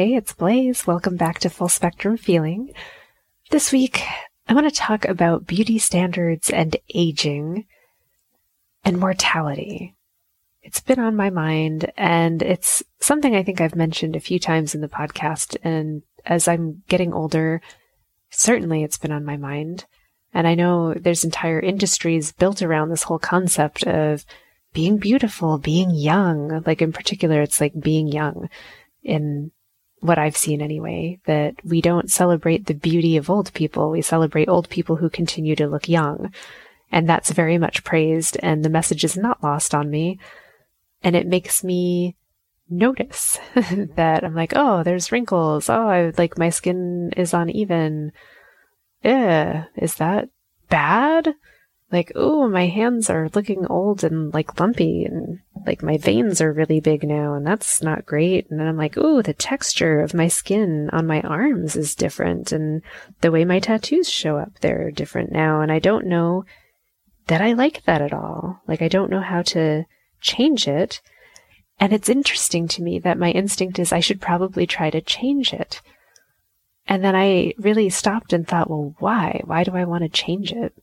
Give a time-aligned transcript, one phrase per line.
[0.00, 0.86] Hey, it's Blaze.
[0.86, 2.72] Welcome back to Full Spectrum Feeling.
[3.50, 4.02] This week,
[4.48, 7.66] I want to talk about beauty standards and aging
[8.82, 9.94] and mortality.
[10.62, 14.74] It's been on my mind and it's something I think I've mentioned a few times
[14.74, 15.58] in the podcast.
[15.62, 17.60] And as I'm getting older,
[18.30, 19.84] certainly it's been on my mind.
[20.32, 24.24] And I know there's entire industries built around this whole concept of
[24.72, 26.62] being beautiful, being young.
[26.64, 28.48] Like in particular, it's like being young
[29.02, 29.50] in
[30.00, 33.90] what I've seen anyway, that we don't celebrate the beauty of old people.
[33.90, 36.32] We celebrate old people who continue to look young.
[36.90, 38.36] And that's very much praised.
[38.42, 40.18] And the message is not lost on me.
[41.02, 42.16] And it makes me
[42.68, 43.38] notice
[43.94, 45.68] that I'm like, oh, there's wrinkles.
[45.68, 48.12] Oh, I like my skin is uneven.
[49.04, 50.28] Eh, is that
[50.68, 51.34] bad?
[51.92, 56.52] Like, oh, my hands are looking old and like lumpy and like my veins are
[56.52, 58.48] really big now and that's not great.
[58.50, 62.52] And then I'm like, oh, the texture of my skin on my arms is different
[62.52, 62.82] and
[63.20, 65.60] the way my tattoos show up, they're different now.
[65.60, 66.44] And I don't know
[67.26, 68.60] that I like that at all.
[68.66, 69.84] Like, I don't know how to
[70.20, 71.00] change it.
[71.78, 75.52] And it's interesting to me that my instinct is I should probably try to change
[75.52, 75.80] it.
[76.86, 79.40] And then I really stopped and thought, well, why?
[79.44, 80.74] Why do I want to change it?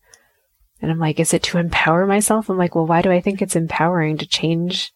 [0.81, 2.49] And I'm like, is it to empower myself?
[2.49, 4.93] I'm like, well, why do I think it's empowering to change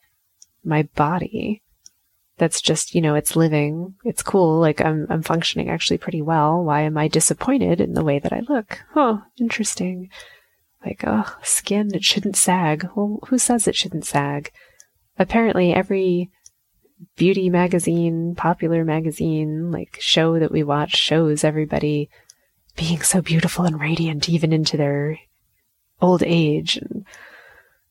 [0.64, 1.64] my body?
[2.38, 3.96] That's just, you know, it's living.
[4.04, 4.60] It's cool.
[4.60, 6.64] Like I'm, I'm functioning actually pretty well.
[6.64, 8.80] Why am I disappointed in the way that I look?
[8.96, 10.10] Oh, interesting.
[10.86, 12.90] Like, oh, skin, it shouldn't sag.
[12.96, 14.52] Well, who says it shouldn't sag?
[15.20, 16.32] Apparently every
[17.16, 22.10] beauty magazine, popular magazine, like show that we watch shows everybody
[22.76, 25.20] being so beautiful and radiant even into their
[26.02, 27.06] old age and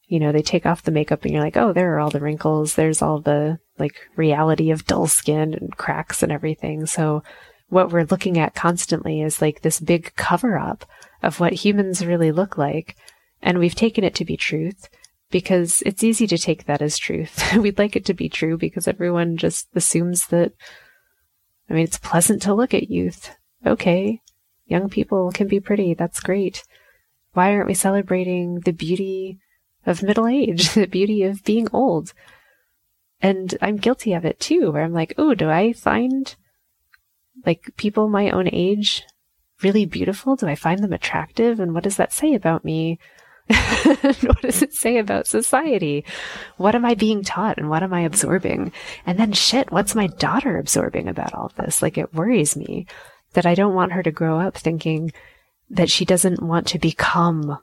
[0.06, 2.20] you know they take off the makeup and you're like oh there are all the
[2.20, 2.74] wrinkles.
[2.74, 6.86] There's all the like reality of dull skin and cracks and everything.
[6.86, 7.22] So
[7.68, 10.84] what we're looking at constantly is like this big cover up
[11.22, 12.96] of what humans really look like.
[13.42, 14.88] And we've taken it to be truth
[15.30, 17.56] because it's easy to take that as truth.
[17.56, 20.52] We'd like it to be true because everyone just assumes that
[21.70, 23.30] i mean it's pleasant to look at youth.
[23.64, 24.20] Okay
[24.70, 25.92] young people can be pretty.
[25.92, 26.62] That's great
[27.32, 29.38] why aren't we celebrating the beauty
[29.86, 32.12] of middle age, the beauty of being old?
[33.20, 36.34] And I'm guilty of it too, where I'm like, oh, do I find
[37.44, 39.04] like people my own age
[39.62, 40.36] really beautiful?
[40.36, 41.60] Do I find them attractive?
[41.60, 42.98] And what does that say about me?
[43.84, 46.04] what does it say about society?
[46.56, 48.72] What am I being taught and what am I absorbing?
[49.04, 51.82] And then shit, what's my daughter absorbing about all this?
[51.82, 52.86] Like it worries me
[53.32, 55.12] that I don't want her to grow up thinking
[55.70, 57.58] that she doesn't want to become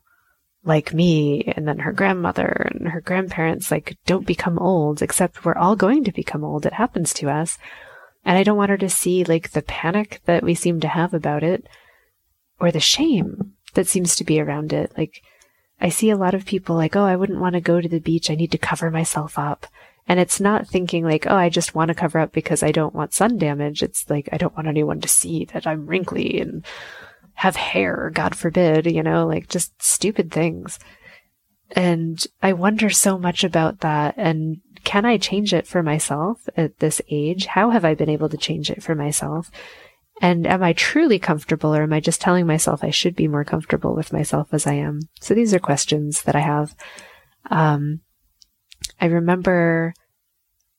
[0.64, 5.56] like me and then her grandmother and her grandparents like don't become old except we're
[5.56, 6.66] all going to become old.
[6.66, 7.58] It happens to us.
[8.26, 11.14] And i don't want her to see like the panic that we seem to have
[11.14, 11.68] about it
[12.60, 14.92] or the shame that seems to be around it.
[14.98, 15.22] Like
[15.80, 18.00] i see a lot of people like oh i wouldn't want to go to the
[18.00, 18.30] beach.
[18.30, 19.68] I need to cover myself up.
[20.10, 22.96] And it's not thinking like, oh, I just want to cover up because I don't
[22.96, 23.84] want sun damage.
[23.84, 26.66] It's like, I don't want anyone to see that I'm wrinkly and
[27.38, 30.80] have hair, God forbid, you know, like just stupid things.
[31.72, 34.16] And I wonder so much about that.
[34.18, 37.46] And can I change it for myself at this age?
[37.46, 39.52] How have I been able to change it for myself?
[40.20, 43.44] And am I truly comfortable or am I just telling myself I should be more
[43.44, 45.02] comfortable with myself as I am?
[45.22, 46.76] So these are questions that I have.
[47.52, 48.00] Um,
[49.00, 49.94] I remember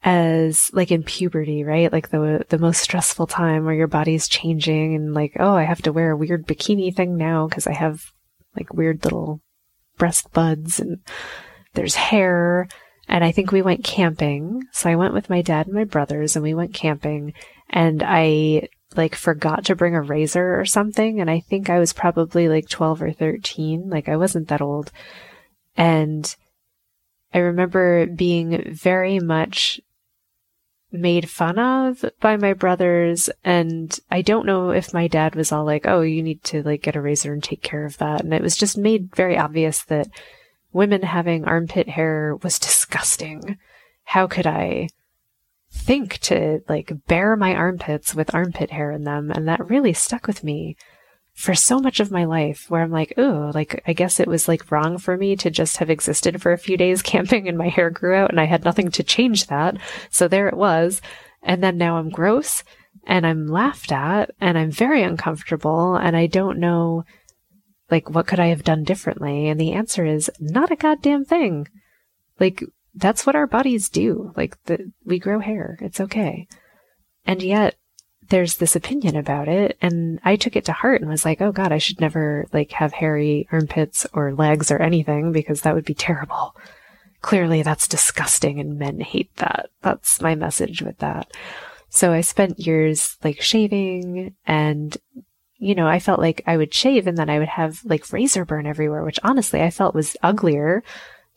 [0.02, 1.92] as like in puberty, right?
[1.92, 5.82] Like the the most stressful time where your body's changing and like, oh, I have
[5.82, 8.12] to wear a weird bikini thing now because I have
[8.56, 9.40] like weird little
[9.96, 10.98] breast buds and
[11.74, 12.68] there's hair.
[13.08, 14.64] And I think we went camping.
[14.72, 17.32] So I went with my dad and my brothers and we went camping
[17.70, 21.20] and I like forgot to bring a razor or something.
[21.20, 23.88] And I think I was probably like 12 or 13.
[23.88, 24.92] Like I wasn't that old.
[25.76, 26.34] And
[27.32, 29.80] I remember being very much
[30.90, 35.64] made fun of by my brothers and I don't know if my dad was all
[35.64, 38.32] like, "Oh, you need to like get a razor and take care of that." And
[38.32, 40.08] it was just made very obvious that
[40.72, 43.58] women having armpit hair was disgusting.
[44.04, 44.88] how could I
[45.70, 49.30] think to like bare my armpits with armpit hair in them?
[49.30, 50.76] And that really stuck with me
[51.38, 54.48] for so much of my life where I'm like, oh, like, I guess it was
[54.48, 57.68] like wrong for me to just have existed for a few days camping and my
[57.68, 59.76] hair grew out and I had nothing to change that.
[60.10, 61.00] So there it was.
[61.40, 62.64] And then now I'm gross
[63.06, 67.04] and I'm laughed at and I'm very uncomfortable and I don't know,
[67.88, 69.46] like, what could I have done differently?
[69.46, 71.68] And the answer is not a goddamn thing.
[72.40, 72.64] Like,
[72.96, 74.32] that's what our bodies do.
[74.36, 75.78] Like, the, we grow hair.
[75.82, 76.48] It's okay.
[77.24, 77.76] And yet,
[78.28, 81.52] there's this opinion about it and I took it to heart and was like, oh
[81.52, 85.84] god, I should never like have hairy armpits or legs or anything because that would
[85.84, 86.54] be terrible.
[87.22, 89.70] Clearly that's disgusting and men hate that.
[89.82, 91.30] That's my message with that.
[91.88, 94.96] So I spent years like shaving and
[95.60, 98.44] you know, I felt like I would shave and then I would have like razor
[98.44, 100.84] burn everywhere, which honestly I felt was uglier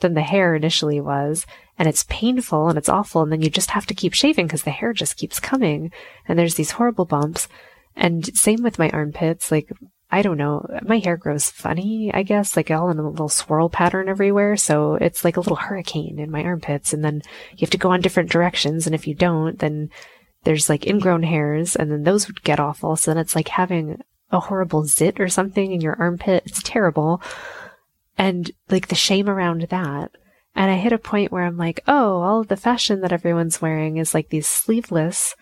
[0.02, 1.46] than the hair initially was.
[1.82, 3.24] And it's painful and it's awful.
[3.24, 5.92] And then you just have to keep shaving because the hair just keeps coming.
[6.28, 7.48] And there's these horrible bumps.
[7.96, 9.50] And same with my armpits.
[9.50, 9.68] Like,
[10.12, 10.64] I don't know.
[10.84, 14.58] My hair grows funny, I guess, like all in a little swirl pattern everywhere.
[14.58, 16.94] So it's like a little hurricane in my armpits.
[16.94, 17.24] And then
[17.54, 18.86] you have to go on different directions.
[18.86, 19.90] And if you don't, then
[20.44, 22.96] there's like ingrown hairs and then those would get awful.
[22.96, 26.44] So then it's like having a horrible zit or something in your armpit.
[26.46, 27.24] It's terrible
[28.20, 30.12] and like the shame around that.
[30.56, 33.62] And I hit a point where I'm like, oh, all of the fashion that everyone's
[33.62, 35.36] wearing is like these sleeveless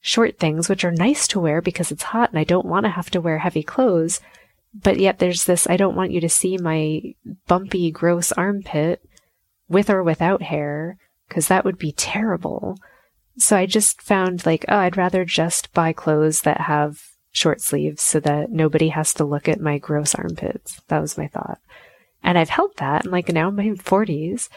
[0.00, 2.90] short things, which are nice to wear because it's hot and I don't want to
[2.90, 4.20] have to wear heavy clothes.
[4.74, 7.14] But yet there's this, I don't want you to see my
[7.46, 9.02] bumpy, gross armpit
[9.68, 10.98] with or without hair
[11.28, 12.76] because that would be terrible.
[13.38, 17.02] So I just found like, oh, I'd rather just buy clothes that have
[17.32, 20.80] short sleeves so that nobody has to look at my gross armpits.
[20.88, 21.58] That was my thought.
[22.26, 23.04] And I've held that.
[23.04, 24.48] And like now I'm in my 40s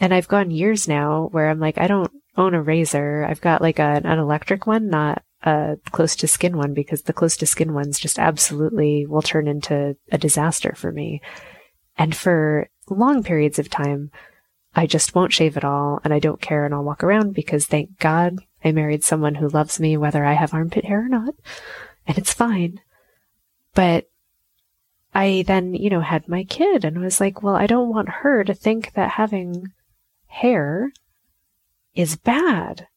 [0.00, 3.24] and I've gone years now where I'm like, I don't own a razor.
[3.24, 7.12] I've got like a, an electric one, not a close to skin one because the
[7.12, 11.22] close to skin ones just absolutely will turn into a disaster for me.
[11.96, 14.10] And for long periods of time,
[14.74, 17.66] I just won't shave at all and I don't care and I'll walk around because
[17.66, 21.34] thank God I married someone who loves me whether I have armpit hair or not.
[22.08, 22.80] And it's fine.
[23.72, 24.08] But
[25.14, 28.42] I then, you know, had my kid and was like, well, I don't want her
[28.42, 29.72] to think that having
[30.26, 30.92] hair
[31.94, 32.88] is bad.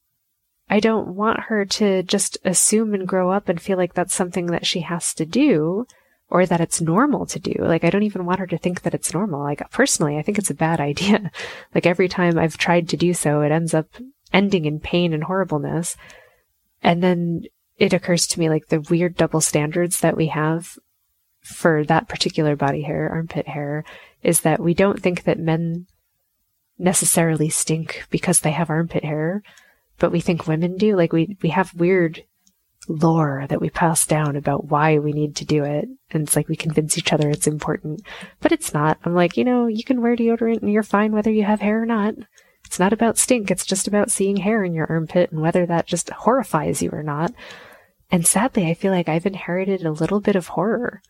[0.70, 4.48] I don't want her to just assume and grow up and feel like that's something
[4.48, 5.86] that she has to do
[6.30, 7.54] or that it's normal to do.
[7.60, 9.44] Like, I don't even want her to think that it's normal.
[9.44, 11.32] Like, personally, I think it's a bad idea.
[11.74, 13.88] like, every time I've tried to do so, it ends up
[14.34, 15.96] ending in pain and horribleness.
[16.84, 17.44] And then
[17.78, 20.78] it occurs to me like the weird double standards that we have
[21.48, 23.84] for that particular body hair, armpit hair,
[24.22, 25.88] is that we don't think that men
[26.78, 29.42] necessarily stink because they have armpit hair,
[29.98, 30.96] but we think women do.
[30.96, 32.24] Like we, we have weird
[32.88, 35.88] lore that we pass down about why we need to do it.
[36.12, 38.02] And it's like we convince each other it's important,
[38.40, 38.98] but it's not.
[39.04, 41.82] I'm like, you know, you can wear deodorant and you're fine whether you have hair
[41.82, 42.16] or not.
[42.66, 43.50] It's not about stink.
[43.50, 47.04] It's just about seeing hair in your armpit and whether that just horrifies you or
[47.04, 47.34] not.
[48.12, 51.02] And sadly, I feel like I've inherited a little bit of horror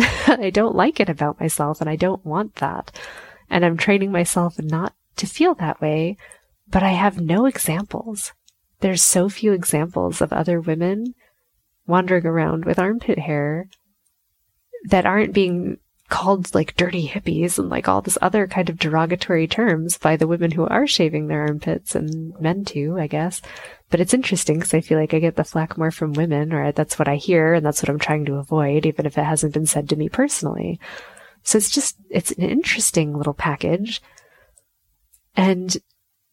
[0.26, 2.90] I don't like it about myself and I don't want that.
[3.48, 6.16] And I'm training myself not to feel that way,
[6.68, 8.32] but I have no examples.
[8.80, 11.14] There's so few examples of other women
[11.86, 13.68] wandering around with armpit hair
[14.84, 19.46] that aren't being called like dirty hippies and like all this other kind of derogatory
[19.46, 23.42] terms by the women who are shaving their armpits and men too, I guess.
[23.90, 26.70] But it's interesting because I feel like I get the flack more from women, or
[26.72, 29.52] that's what I hear, and that's what I'm trying to avoid, even if it hasn't
[29.52, 30.78] been said to me personally.
[31.42, 34.00] So it's just, it's an interesting little package.
[35.36, 35.76] And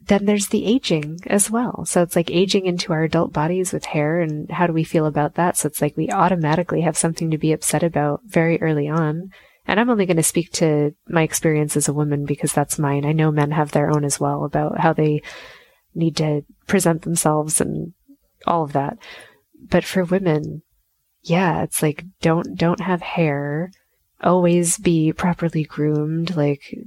[0.07, 1.85] then there's the aging as well.
[1.85, 5.05] So it's like aging into our adult bodies with hair and how do we feel
[5.05, 5.57] about that?
[5.57, 9.31] So it's like we automatically have something to be upset about very early on.
[9.65, 13.05] And I'm only going to speak to my experience as a woman because that's mine.
[13.05, 15.21] I know men have their own as well about how they
[15.95, 17.93] need to present themselves and
[18.45, 18.97] all of that.
[19.69, 20.61] But for women,
[21.23, 23.71] yeah, it's like don't don't have hair,
[24.21, 26.77] always be properly groomed, like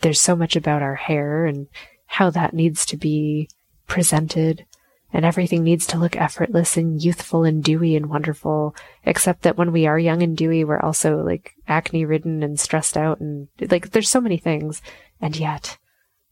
[0.00, 1.66] there's so much about our hair and
[2.06, 3.48] how that needs to be
[3.86, 4.64] presented
[5.12, 8.74] and everything needs to look effortless and youthful and dewy and wonderful.
[9.04, 12.96] Except that when we are young and dewy, we're also like acne ridden and stressed
[12.96, 14.82] out and like there's so many things.
[15.20, 15.78] And yet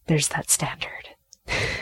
[0.06, 1.08] there's that standard.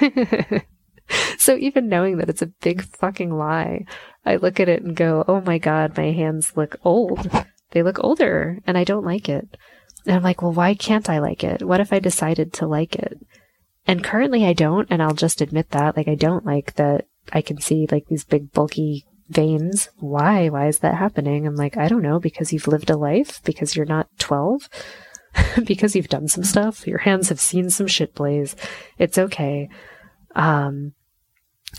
[1.38, 3.84] so even knowing that it's a big fucking lie,
[4.24, 7.28] I look at it and go, oh my God, my hands look old.
[7.72, 9.56] They look older and I don't like it.
[10.06, 11.62] And I'm like, well, why can't I like it?
[11.62, 13.18] What if I decided to like it?
[13.86, 15.96] And currently I don't, and I'll just admit that.
[15.96, 19.88] Like, I don't like that I can see like these big bulky veins.
[19.98, 20.48] Why?
[20.48, 21.46] Why is that happening?
[21.46, 24.68] I'm like, I don't know, because you've lived a life, because you're not 12,
[25.64, 26.86] because you've done some stuff.
[26.86, 28.56] Your hands have seen some shit blaze.
[28.98, 29.68] It's okay.
[30.34, 30.92] Um,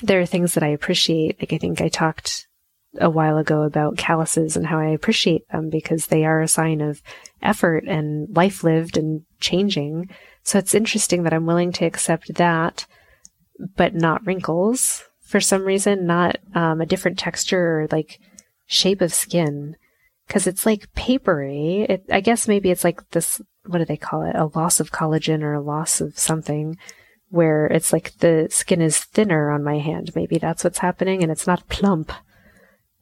[0.02, 1.40] there are things that I appreciate.
[1.40, 2.48] Like, I think I talked
[3.00, 6.82] a while ago about calluses and how I appreciate them because they are a sign
[6.82, 7.02] of
[7.42, 10.10] effort and life lived and changing.
[10.44, 12.86] So it's interesting that I'm willing to accept that,
[13.76, 18.20] but not wrinkles for some reason, not um, a different texture or like
[18.68, 19.76] shape of skin.
[20.30, 21.86] Cause it's like papery.
[21.88, 24.36] It, I guess maybe it's like this, what do they call it?
[24.36, 26.78] A loss of collagen or a loss of something
[27.30, 30.12] where it's like the skin is thinner on my hand.
[30.16, 32.12] Maybe that's what's happening and it's not plump.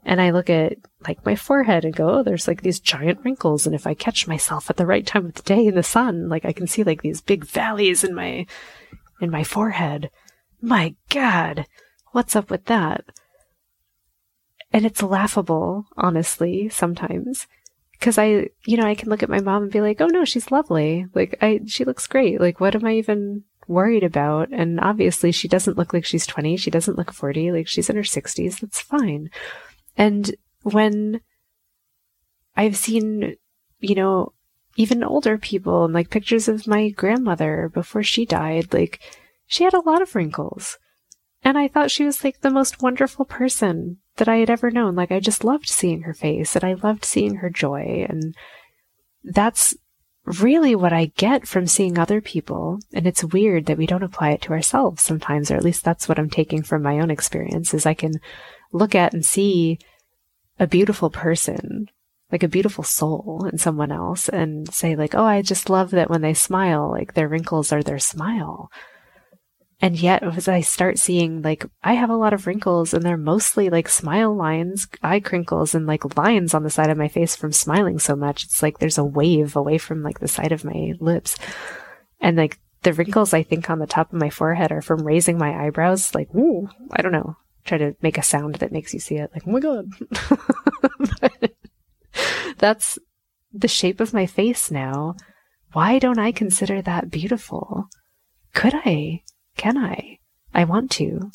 [0.03, 3.65] And I look at like my forehead and go, oh, there's like these giant wrinkles.
[3.65, 6.27] And if I catch myself at the right time of the day in the sun,
[6.27, 8.45] like I can see like these big valleys in my,
[9.19, 10.09] in my forehead.
[10.61, 11.65] My God.
[12.13, 13.03] What's up with that?
[14.73, 17.47] And it's laughable, honestly, sometimes.
[17.99, 20.25] Cause I, you know, I can look at my mom and be like, oh no,
[20.25, 21.05] she's lovely.
[21.13, 22.41] Like, I, she looks great.
[22.41, 24.49] Like, what am I even worried about?
[24.51, 26.57] And obviously she doesn't look like she's 20.
[26.57, 27.51] She doesn't look 40.
[27.51, 28.59] Like, she's in her 60s.
[28.59, 29.29] That's fine.
[29.97, 31.21] And when
[32.55, 33.35] I've seen,
[33.79, 34.33] you know,
[34.77, 38.99] even older people and like pictures of my grandmother before she died, like,
[39.45, 40.77] she had a lot of wrinkles.
[41.43, 44.95] And I thought she was like the most wonderful person that I had ever known.
[44.95, 48.05] Like, I just loved seeing her face and I loved seeing her joy.
[48.07, 48.35] And
[49.23, 49.75] that's
[50.25, 52.79] really what I get from seeing other people.
[52.93, 56.07] And it's weird that we don't apply it to ourselves sometimes, or at least that's
[56.07, 58.13] what I'm taking from my own experience is I can
[58.71, 59.79] look at and see
[60.59, 61.89] a beautiful person,
[62.31, 66.09] like a beautiful soul in someone else and say like, Oh, I just love that
[66.09, 68.69] when they smile, like their wrinkles are their smile.
[69.81, 73.17] And yet, as I start seeing, like, I have a lot of wrinkles and they're
[73.17, 77.35] mostly like smile lines, eye crinkles, and like lines on the side of my face
[77.35, 78.43] from smiling so much.
[78.43, 81.35] It's like there's a wave away from like the side of my lips.
[82.19, 85.39] And like the wrinkles I think on the top of my forehead are from raising
[85.39, 86.13] my eyebrows.
[86.13, 87.35] Like, ooh, I don't know.
[87.65, 89.31] Try to make a sound that makes you see it.
[89.33, 89.87] Like, oh my God.
[92.59, 92.99] that's
[93.51, 95.15] the shape of my face now.
[95.73, 97.87] Why don't I consider that beautiful?
[98.53, 99.23] Could I?
[99.57, 100.19] Can I?
[100.53, 101.31] I want to.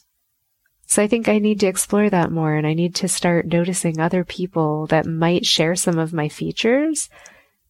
[0.87, 3.99] So I think I need to explore that more and I need to start noticing
[3.99, 7.09] other people that might share some of my features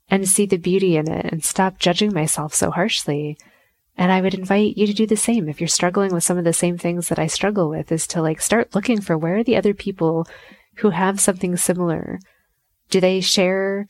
[0.08, 3.38] and see the beauty in it and stop judging myself so harshly.
[3.96, 5.48] And I would invite you to do the same.
[5.48, 8.20] If you're struggling with some of the same things that I struggle with is to
[8.20, 10.28] like start looking for where are the other people
[10.76, 12.18] who have something similar?
[12.90, 13.88] Do they share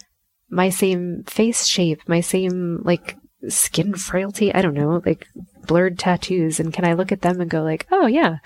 [0.48, 3.16] my same face shape, my same like
[3.48, 4.54] skin frailty?
[4.54, 5.26] I don't know, like
[5.66, 8.38] blurred tattoos and can I look at them and go like, "Oh yeah."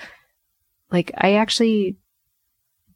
[0.90, 1.96] Like I actually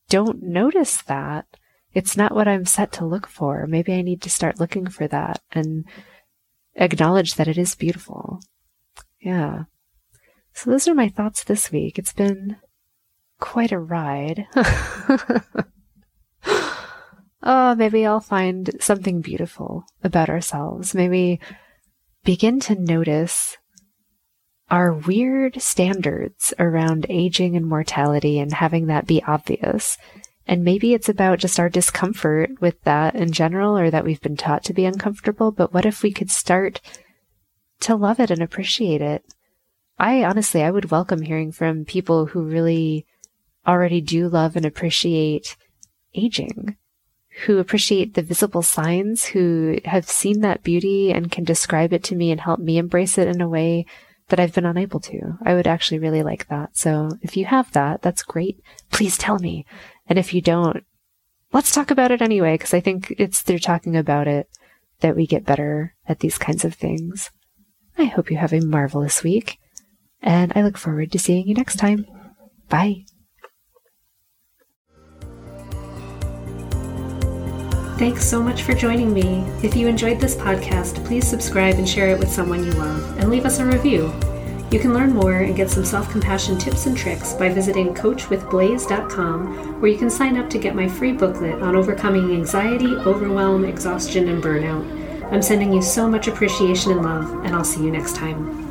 [0.08, 1.46] don't notice that.
[1.92, 3.66] It's not what I'm set to look for.
[3.66, 5.84] Maybe I need to start looking for that and
[6.74, 8.40] acknowledge that it is beautiful.
[9.20, 9.64] Yeah.
[10.52, 11.98] So those are my thoughts this week.
[11.98, 12.56] It's been
[13.40, 14.46] quite a ride.
[17.42, 20.94] oh, maybe I'll find something beautiful about ourselves.
[20.94, 21.40] Maybe
[22.24, 23.56] begin to notice
[24.74, 29.96] our weird standards around aging and mortality and having that be obvious.
[30.48, 34.36] And maybe it's about just our discomfort with that in general, or that we've been
[34.36, 35.52] taught to be uncomfortable.
[35.52, 36.80] But what if we could start
[37.82, 39.24] to love it and appreciate it?
[39.96, 43.06] I honestly, I would welcome hearing from people who really
[43.64, 45.56] already do love and appreciate
[46.16, 46.76] aging,
[47.46, 52.16] who appreciate the visible signs, who have seen that beauty and can describe it to
[52.16, 53.86] me and help me embrace it in a way
[54.28, 55.38] that I've been unable to.
[55.44, 56.76] I would actually really like that.
[56.76, 58.62] So if you have that, that's great.
[58.90, 59.66] Please tell me.
[60.06, 60.84] And if you don't,
[61.52, 64.48] let's talk about it anyway, because I think it's through talking about it
[65.00, 67.30] that we get better at these kinds of things.
[67.98, 69.58] I hope you have a marvelous week,
[70.20, 72.06] and I look forward to seeing you next time.
[72.68, 73.04] Bye.
[77.96, 79.44] Thanks so much for joining me.
[79.62, 83.30] If you enjoyed this podcast, please subscribe and share it with someone you love, and
[83.30, 84.12] leave us a review.
[84.72, 89.80] You can learn more and get some self compassion tips and tricks by visiting coachwithblaze.com,
[89.80, 94.28] where you can sign up to get my free booklet on overcoming anxiety, overwhelm, exhaustion,
[94.28, 95.32] and burnout.
[95.32, 98.63] I'm sending you so much appreciation and love, and I'll see you next time.